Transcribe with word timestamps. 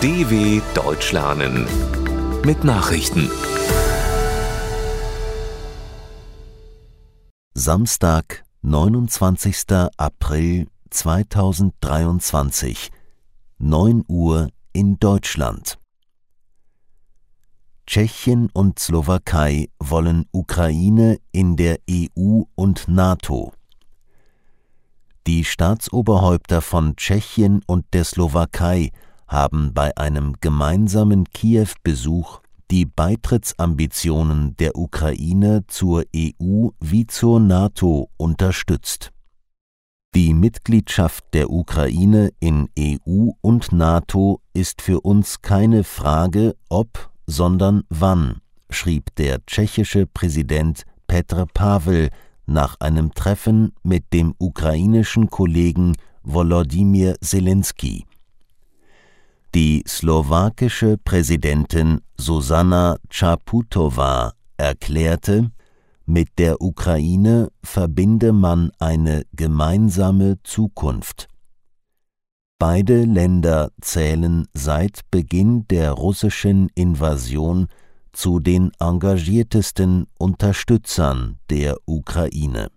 DW 0.00 0.62
Deutsch 0.74 1.10
lernen 1.10 1.66
mit 2.44 2.62
Nachrichten. 2.62 3.28
Samstag, 7.52 8.44
29. 8.62 9.64
April 9.96 10.68
2023, 10.90 12.92
9 13.58 14.04
Uhr 14.06 14.50
in 14.72 15.00
Deutschland. 15.00 15.80
Tschechien 17.88 18.50
und 18.52 18.78
Slowakei 18.78 19.68
wollen 19.80 20.26
Ukraine 20.30 21.18
in 21.32 21.56
der 21.56 21.80
EU 21.90 22.42
und 22.54 22.86
NATO. 22.86 23.52
Die 25.26 25.44
Staatsoberhäupter 25.44 26.62
von 26.62 26.94
Tschechien 26.94 27.62
und 27.66 27.92
der 27.92 28.04
Slowakei 28.04 28.92
haben 29.28 29.72
bei 29.74 29.96
einem 29.96 30.34
gemeinsamen 30.40 31.24
Kiew-Besuch 31.26 32.40
die 32.70 32.84
Beitrittsambitionen 32.84 34.56
der 34.56 34.76
Ukraine 34.76 35.64
zur 35.68 36.04
EU 36.14 36.68
wie 36.80 37.06
zur 37.06 37.40
NATO 37.40 38.10
unterstützt. 38.16 39.12
Die 40.14 40.34
Mitgliedschaft 40.34 41.24
der 41.32 41.50
Ukraine 41.50 42.30
in 42.40 42.68
EU 42.78 43.30
und 43.40 43.72
NATO 43.72 44.40
ist 44.54 44.82
für 44.82 45.00
uns 45.00 45.42
keine 45.42 45.84
Frage, 45.84 46.56
ob, 46.68 47.10
sondern 47.26 47.84
wann, 47.90 48.40
schrieb 48.70 49.14
der 49.16 49.44
tschechische 49.46 50.06
Präsident 50.06 50.84
Petr 51.06 51.46
Pavel 51.46 52.10
nach 52.46 52.80
einem 52.80 53.14
Treffen 53.14 53.72
mit 53.82 54.12
dem 54.12 54.34
ukrainischen 54.38 55.28
Kollegen 55.28 55.94
Volodymyr 56.22 57.16
Zelensky. 57.20 58.07
Die 59.54 59.82
slowakische 59.88 60.98
Präsidentin 60.98 62.00
Susanna 62.18 62.96
Čaputová 63.08 64.32
erklärte, 64.58 65.50
mit 66.04 66.38
der 66.38 66.60
Ukraine 66.60 67.48
verbinde 67.62 68.32
man 68.32 68.70
eine 68.78 69.24
gemeinsame 69.32 70.36
Zukunft. 70.42 71.28
Beide 72.58 73.04
Länder 73.04 73.70
zählen 73.80 74.46
seit 74.52 75.02
Beginn 75.10 75.66
der 75.68 75.92
russischen 75.92 76.68
Invasion 76.74 77.68
zu 78.12 78.40
den 78.40 78.72
engagiertesten 78.80 80.06
Unterstützern 80.18 81.38
der 81.50 81.76
Ukraine. 81.86 82.68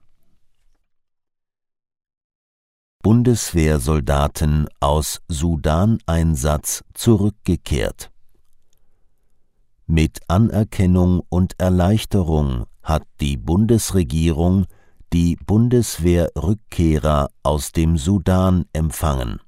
Bundeswehrsoldaten 3.02 4.68
aus 4.80 5.22
Sudan-Einsatz 5.28 6.84
zurückgekehrt. 6.94 8.12
Mit 9.88 10.20
Anerkennung 10.28 11.24
und 11.30 11.60
Erleichterung 11.60 12.66
hat 12.84 13.04
die 13.20 13.38
Bundesregierung 13.38 14.66
die 15.14 15.36
Bundeswehrrückkehrer 15.36 17.30
aus 17.44 17.72
dem 17.72 17.98
Sudan 17.98 18.66
empfangen. 18.72 19.42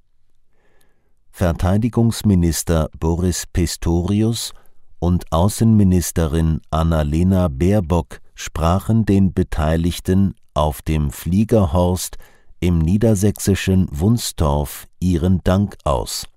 Verteidigungsminister 1.31 2.89
Boris 2.99 3.45
Pistorius 3.51 4.53
und 4.99 5.31
Außenministerin 5.31 6.61
Annalena 6.69 7.47
Baerbock 7.47 8.19
sprachen 8.35 9.05
den 9.05 9.33
Beteiligten 9.33 10.35
auf 10.53 10.81
dem 10.81 11.11
Fliegerhorst 11.11 12.17
im 12.63 12.79
niedersächsischen 12.79 13.89
Wunstorf 13.91 14.87
ihren 15.01 15.41
Dank 15.43 15.75
aus. 15.83 16.27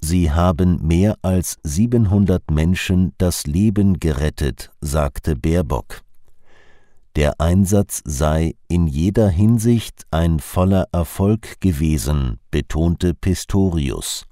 Sie 0.00 0.32
haben 0.32 0.84
mehr 0.84 1.14
als 1.22 1.58
700 1.62 2.50
Menschen 2.50 3.12
das 3.16 3.46
Leben 3.46 4.00
gerettet, 4.00 4.72
sagte 4.80 5.36
Baerbock. 5.36 6.00
Der 7.14 7.40
Einsatz 7.40 8.02
sei 8.04 8.56
in 8.66 8.88
jeder 8.88 9.28
Hinsicht 9.28 10.02
ein 10.10 10.40
voller 10.40 10.88
Erfolg 10.90 11.60
gewesen, 11.60 12.40
betonte 12.50 13.14
Pistorius. 13.14 14.24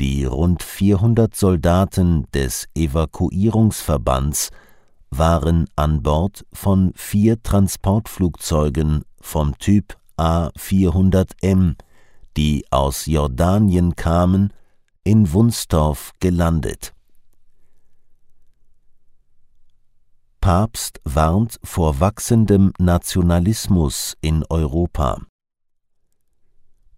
Die 0.00 0.24
rund 0.24 0.64
400 0.64 1.36
Soldaten 1.36 2.26
des 2.34 2.66
Evakuierungsverbands 2.74 4.50
waren 5.10 5.66
an 5.76 6.02
Bord 6.02 6.44
von 6.52 6.92
vier 6.94 7.42
Transportflugzeugen 7.42 9.04
vom 9.20 9.56
Typ 9.58 9.96
A400M, 10.16 11.76
die 12.36 12.64
aus 12.70 13.06
Jordanien 13.06 13.96
kamen, 13.96 14.52
in 15.04 15.32
Wunstorf 15.32 16.12
gelandet. 16.20 16.92
Papst 20.40 21.00
warnt 21.04 21.58
vor 21.64 22.00
wachsendem 22.00 22.72
Nationalismus 22.78 24.16
in 24.20 24.44
Europa. 24.48 25.20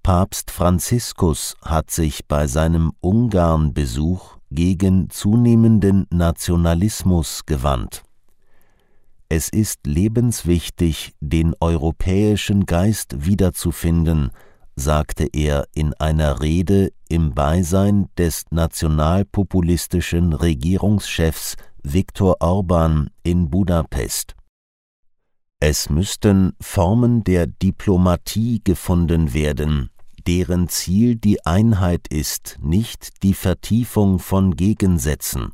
Papst 0.03 0.51
Franziskus 0.51 1.57
hat 1.63 1.91
sich 1.91 2.27
bei 2.27 2.47
seinem 2.47 2.93
Ungarn-Besuch 3.01 4.40
gegen 4.51 5.11
zunehmenden 5.11 6.07
Nationalismus 6.11 7.47
gewandt. 7.47 8.03
Es 9.29 9.49
ist 9.49 9.87
lebenswichtig, 9.87 11.15
den 11.21 11.55
europäischen 11.61 12.67
Geist 12.67 13.25
wiederzufinden, 13.27 14.33
sagte 14.75 15.29
er 15.33 15.67
in 15.75 15.95
einer 15.95 16.41
Rede 16.41 16.93
im 17.09 17.33
Beisein 17.33 18.09
des 18.19 18.45
nationalpopulistischen 18.51 20.33
Regierungschefs 20.33 21.57
Viktor 21.83 22.37
Orban 22.41 23.11
in 23.23 23.51
Budapest. 23.51 24.35
Es 25.61 25.91
müssten 25.91 26.55
Formen 26.61 27.23
der 27.23 27.47
Diplomatie 27.47 28.63
gefunden 28.65 29.35
werden, 29.35 29.91
deren 30.31 30.69
Ziel 30.69 31.17
die 31.17 31.45
Einheit 31.45 32.07
ist, 32.07 32.57
nicht 32.63 33.25
die 33.25 33.35
Vertiefung 33.35 34.21
von 34.21 34.55
Gegensätzen. 34.55 35.51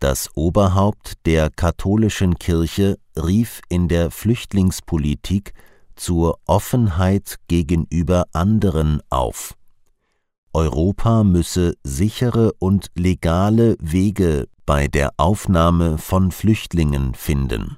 Das 0.00 0.30
Oberhaupt 0.34 1.26
der 1.26 1.50
katholischen 1.50 2.38
Kirche 2.38 2.96
rief 3.14 3.60
in 3.68 3.88
der 3.88 4.10
Flüchtlingspolitik 4.10 5.52
zur 5.96 6.38
Offenheit 6.46 7.36
gegenüber 7.46 8.24
anderen 8.32 9.02
auf. 9.10 9.54
Europa 10.54 11.22
müsse 11.22 11.74
sichere 11.82 12.54
und 12.58 12.86
legale 12.94 13.76
Wege 13.80 14.48
bei 14.64 14.88
der 14.88 15.10
Aufnahme 15.18 15.98
von 15.98 16.32
Flüchtlingen 16.32 17.12
finden. 17.12 17.76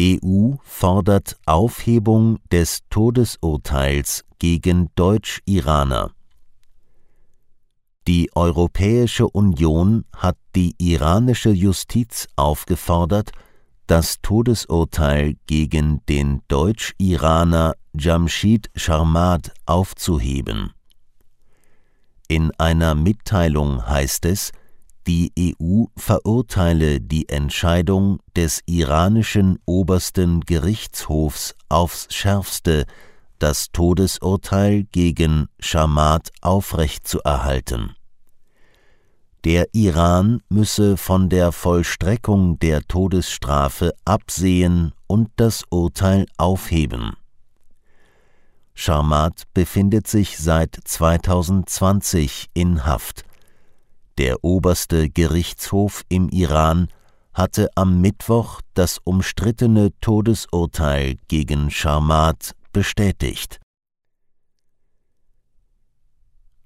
EU 0.00 0.54
fordert 0.62 1.36
Aufhebung 1.44 2.38
des 2.50 2.78
Todesurteils 2.88 4.24
gegen 4.38 4.88
Deutsch-Iraner. 4.94 6.12
Die 8.08 8.30
Europäische 8.34 9.28
Union 9.28 10.06
hat 10.16 10.38
die 10.56 10.74
iranische 10.78 11.50
Justiz 11.50 12.28
aufgefordert, 12.36 13.32
das 13.86 14.22
Todesurteil 14.22 15.36
gegen 15.46 16.00
den 16.06 16.40
Deutsch-Iraner 16.48 17.74
Jamshid 17.92 18.70
Sharmad 18.74 19.52
aufzuheben. 19.66 20.72
In 22.26 22.52
einer 22.56 22.94
Mitteilung 22.94 23.86
heißt 23.86 24.24
es, 24.24 24.52
die 25.06 25.32
EU 25.38 25.84
verurteile 25.96 27.00
die 27.00 27.28
Entscheidung 27.28 28.20
des 28.36 28.60
iranischen 28.66 29.58
obersten 29.66 30.40
Gerichtshofs 30.40 31.54
aufs 31.68 32.06
schärfste, 32.12 32.86
das 33.38 33.72
Todesurteil 33.72 34.84
gegen 34.92 35.48
Shamad 35.58 36.30
aufrechtzuerhalten. 36.42 37.94
Der 39.44 39.68
Iran 39.72 40.42
müsse 40.50 40.98
von 40.98 41.30
der 41.30 41.50
Vollstreckung 41.50 42.58
der 42.58 42.82
Todesstrafe 42.82 43.94
absehen 44.04 44.92
und 45.06 45.30
das 45.36 45.64
Urteil 45.70 46.26
aufheben. 46.36 47.16
Sharmat 48.74 49.44
befindet 49.54 50.06
sich 50.06 50.38
seit 50.38 50.76
2020 50.84 52.48
in 52.54 52.84
Haft. 52.84 53.24
Der 54.20 54.44
oberste 54.44 55.08
Gerichtshof 55.08 56.04
im 56.10 56.28
Iran 56.28 56.88
hatte 57.32 57.70
am 57.74 58.02
Mittwoch 58.02 58.60
das 58.74 58.98
umstrittene 59.02 59.98
Todesurteil 60.02 61.16
gegen 61.28 61.70
Sharmat 61.70 62.54
bestätigt. 62.70 63.60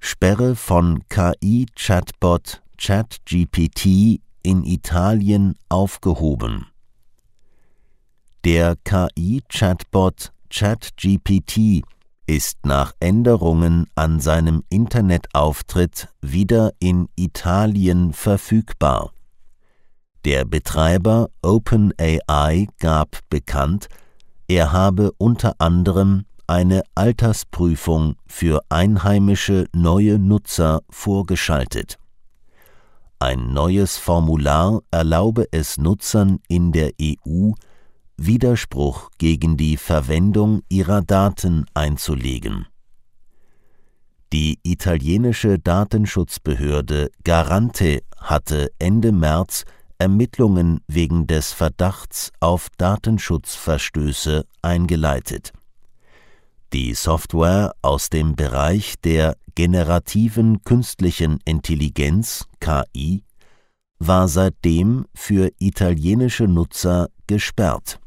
Sperre 0.00 0.56
von 0.56 1.04
KI-Chatbot 1.08 2.60
ChatGPT 2.76 4.20
in 4.42 4.64
Italien 4.64 5.54
aufgehoben. 5.68 6.66
Der 8.42 8.74
KI-Chatbot 8.82 10.32
ChatGPT 10.50 11.84
ist 12.26 12.64
nach 12.64 12.92
Änderungen 13.00 13.86
an 13.94 14.20
seinem 14.20 14.62
Internetauftritt 14.68 16.08
wieder 16.20 16.72
in 16.78 17.08
Italien 17.16 18.12
verfügbar. 18.12 19.12
Der 20.24 20.44
Betreiber 20.44 21.28
OpenAI 21.42 22.68
gab 22.78 23.18
bekannt, 23.28 23.88
er 24.48 24.72
habe 24.72 25.12
unter 25.18 25.54
anderem 25.58 26.24
eine 26.46 26.82
Altersprüfung 26.94 28.16
für 28.26 28.60
einheimische 28.68 29.66
neue 29.74 30.18
Nutzer 30.18 30.82
vorgeschaltet. 30.90 31.98
Ein 33.18 33.52
neues 33.52 33.96
Formular 33.96 34.80
erlaube 34.90 35.46
es 35.50 35.78
Nutzern 35.78 36.40
in 36.48 36.72
der 36.72 36.92
EU, 37.00 37.52
Widerspruch 38.16 39.10
gegen 39.18 39.56
die 39.56 39.76
Verwendung 39.76 40.62
ihrer 40.68 41.02
Daten 41.02 41.66
einzulegen. 41.74 42.66
Die 44.32 44.58
italienische 44.62 45.58
Datenschutzbehörde 45.58 47.10
Garante 47.22 48.02
hatte 48.16 48.70
Ende 48.78 49.12
März 49.12 49.64
Ermittlungen 49.98 50.80
wegen 50.88 51.26
des 51.26 51.52
Verdachts 51.52 52.32
auf 52.40 52.68
Datenschutzverstöße 52.78 54.44
eingeleitet. 54.60 55.52
Die 56.72 56.94
Software 56.94 57.74
aus 57.82 58.10
dem 58.10 58.34
Bereich 58.34 58.94
der 59.04 59.36
generativen 59.54 60.64
künstlichen 60.64 61.38
Intelligenz 61.44 62.46
KI 62.58 63.22
war 64.00 64.26
seitdem 64.26 65.06
für 65.14 65.52
italienische 65.60 66.48
Nutzer 66.48 67.08
gesperrt. 67.28 68.00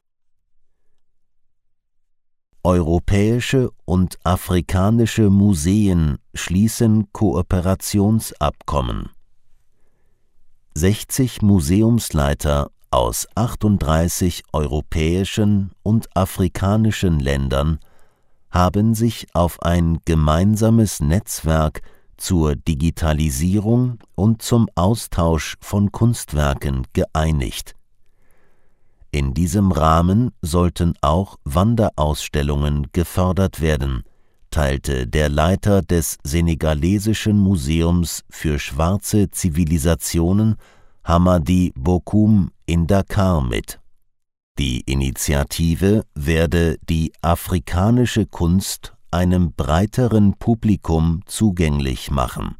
Europäische 2.68 3.70
und 3.86 4.18
afrikanische 4.26 5.30
Museen 5.30 6.18
schließen 6.34 7.08
Kooperationsabkommen. 7.14 9.08
60 10.74 11.42
Museumsleiter 11.44 12.70
aus 12.92 13.26
38 13.36 14.44
europäischen 14.52 15.72
und 15.82 16.14
afrikanischen 16.14 17.22
Ländern 17.22 17.80
haben 18.50 18.96
sich 18.96 19.28
auf 19.34 19.62
ein 19.62 20.00
gemeinsames 20.04 21.00
Netzwerk 21.00 21.80
zur 22.18 22.58
Digitalisierung 22.58 24.00
und 24.16 24.42
zum 24.42 24.68
Austausch 24.76 25.56
von 25.62 25.94
Kunstwerken 25.94 26.86
geeinigt 26.92 27.77
in 29.18 29.34
diesem 29.34 29.72
Rahmen 29.72 30.30
sollten 30.44 30.94
auch 31.02 31.40
Wanderausstellungen 31.44 32.86
gefördert 32.92 33.62
werden, 33.62 34.04
teilte 34.52 35.08
der 35.08 35.28
Leiter 35.28 35.82
des 35.82 36.20
Senegalesischen 36.24 37.40
Museums 37.40 38.22
für 38.30 38.60
schwarze 38.60 39.32
Zivilisationen 39.32 40.56
Hamadi 41.04 41.74
Bokoum 41.76 42.52
in 42.68 42.86
Dakar 42.86 43.42
mit. 43.42 43.80
Die 44.60 44.82
Initiative 44.82 46.04
werde 46.14 46.78
die 46.88 47.12
afrikanische 47.24 48.28
Kunst 48.28 48.94
einem 49.10 49.54
breiteren 49.54 50.36
Publikum 50.38 51.22
zugänglich 51.26 52.12
machen 52.12 52.56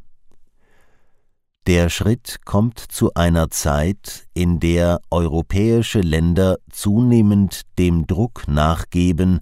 der 1.68 1.90
Schritt 1.90 2.38
kommt 2.46 2.78
zu 2.78 3.12
einer 3.12 3.50
Zeit, 3.50 4.26
in 4.32 4.58
der 4.58 5.02
europäische 5.10 6.00
Länder 6.00 6.56
zunehmend 6.72 7.60
dem 7.78 8.06
Druck 8.06 8.48
nachgeben, 8.48 9.40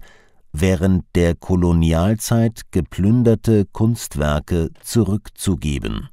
während 0.51 1.05
der 1.15 1.35
Kolonialzeit 1.35 2.63
geplünderte 2.71 3.63
Kunstwerke 3.71 4.71
zurückzugeben. 4.81 6.09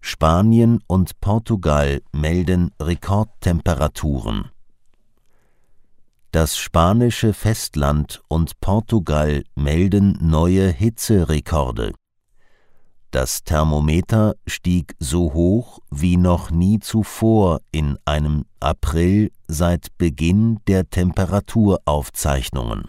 Spanien 0.00 0.80
und 0.88 1.20
Portugal 1.20 2.02
melden 2.10 2.72
Rekordtemperaturen. 2.82 4.50
Das 6.32 6.58
spanische 6.58 7.32
Festland 7.32 8.20
und 8.26 8.58
Portugal 8.60 9.44
melden 9.54 10.18
neue 10.20 10.72
Hitzerekorde. 10.72 11.92
Das 13.14 13.44
Thermometer 13.44 14.34
stieg 14.44 14.96
so 14.98 15.32
hoch 15.32 15.78
wie 15.88 16.16
noch 16.16 16.50
nie 16.50 16.80
zuvor 16.80 17.60
in 17.70 17.96
einem 18.04 18.44
April 18.58 19.30
seit 19.46 19.96
Beginn 19.98 20.58
der 20.66 20.90
Temperaturaufzeichnungen. 20.90 22.88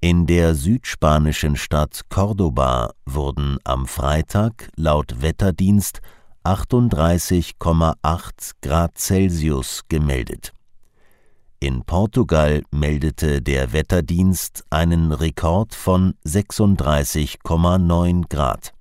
In 0.00 0.28
der 0.28 0.54
südspanischen 0.54 1.56
Stadt 1.56 2.02
Cordoba 2.08 2.92
wurden 3.04 3.58
am 3.64 3.88
Freitag 3.88 4.70
laut 4.76 5.20
Wetterdienst 5.20 5.98
38,8 6.44 8.52
Grad 8.62 8.96
Celsius 8.96 9.82
gemeldet 9.88 10.52
in 11.60 11.84
Portugal 11.84 12.62
meldete 12.70 13.42
der 13.42 13.74
Wetterdienst 13.74 14.64
einen 14.70 15.12
Rekord 15.12 15.74
von 15.74 16.14
36,9 16.26 18.28
Grad. 18.30 18.72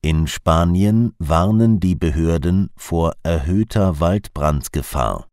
In 0.00 0.28
Spanien 0.28 1.12
warnen 1.18 1.80
die 1.80 1.96
Behörden 1.96 2.70
vor 2.76 3.14
erhöhter 3.24 3.98
Waldbrandgefahr. 3.98 5.26